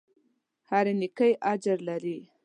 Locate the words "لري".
1.87-2.17